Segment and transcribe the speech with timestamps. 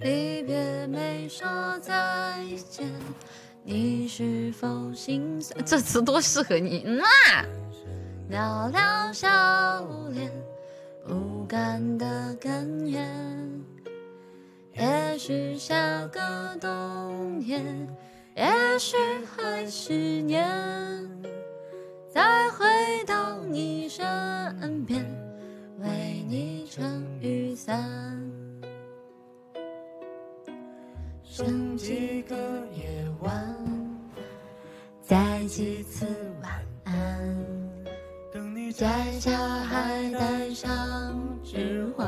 [0.00, 1.46] 离别没说
[1.80, 1.92] 再
[2.70, 2.90] 见，
[3.62, 5.62] 你是否心酸？
[5.64, 7.44] 这词多适合你，嗯啊！
[8.30, 9.28] 寥寥笑
[10.10, 10.30] 脸，
[11.06, 13.06] 不甘的根源。
[14.72, 17.62] 也许下个冬天，
[18.34, 18.96] 也许
[19.36, 20.48] 还十年，
[22.08, 22.64] 再回
[23.06, 24.06] 到你身
[24.86, 25.04] 边，
[25.80, 28.19] 为你撑雨伞。
[31.42, 32.36] 剩几个
[32.76, 32.84] 夜
[33.20, 33.32] 晚，
[35.00, 36.04] 再几次
[36.42, 36.52] 晚
[36.84, 37.34] 安，
[38.30, 38.86] 等你摘
[39.18, 40.68] 下还带上
[41.42, 42.06] 指环。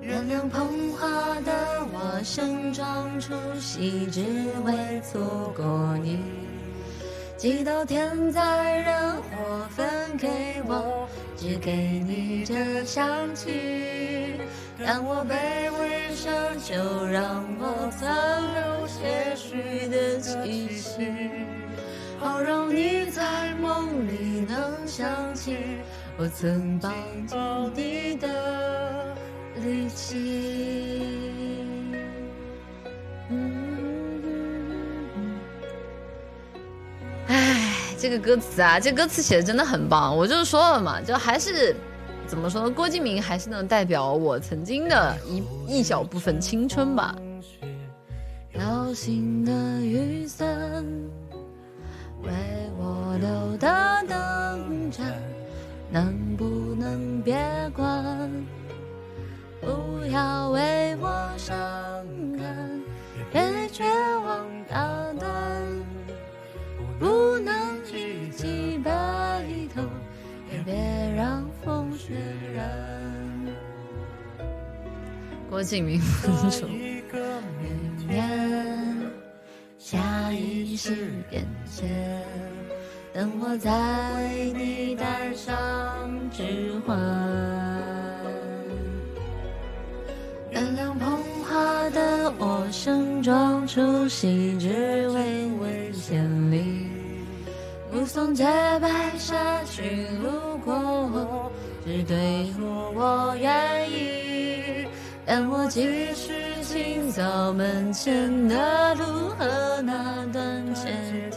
[0.00, 1.52] 原谅捧花的
[1.92, 4.20] 我盛装出席，只
[4.64, 6.18] 为错过你。
[7.36, 10.74] 寄到天灾人祸分给我，
[11.38, 14.32] 只给你这香气。
[14.84, 16.28] 当我卑微时，
[16.64, 16.74] 就
[17.06, 21.06] 让我残留些许的气息，
[22.18, 25.56] 好让你在梦里能想起
[26.18, 26.92] 我曾帮
[27.28, 27.36] 助
[27.76, 29.16] 你的
[29.62, 30.97] 力气。
[37.98, 40.16] 这个歌词啊，这歌词写的真的很棒。
[40.16, 41.74] 我就说了嘛，就还是。
[42.26, 42.70] 怎么说呢？
[42.70, 47.16] 郭敬明还是能代表我曾经的一一小部分青春吧。
[48.52, 50.46] 流星的雨伞，
[52.22, 52.30] 为
[52.76, 55.06] 我留的灯盏，
[55.90, 56.44] 能不
[56.78, 57.34] 能别
[57.74, 58.30] 关？
[59.62, 61.56] 不要为我伤
[62.36, 62.82] 感，
[63.32, 64.17] 别绝望
[75.48, 76.00] 郭敬明。
[76.00, 79.10] 风中，明年
[79.78, 82.22] 下一世眼前，
[83.12, 83.70] 等我在
[84.54, 85.56] 你戴上
[86.30, 86.42] 指
[86.86, 86.98] 环。
[90.50, 96.86] 原谅捧花的我盛装出席，只为为千里。
[97.90, 98.44] 目送洁
[98.80, 101.50] 白纱裙路过我，
[101.84, 103.77] 只对我愿
[105.30, 105.82] 但我继
[106.14, 110.88] 续行走门前的路和那段阶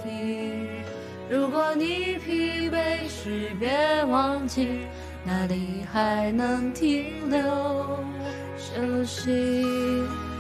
[0.02, 0.69] 梯。
[1.29, 3.69] 如果你疲惫时，别
[4.06, 4.88] 忘记
[5.25, 7.41] 那里还能停留
[8.57, 9.66] 休息。